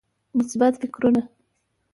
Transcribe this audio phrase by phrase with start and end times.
[0.35, 1.29] مثبت فکرونه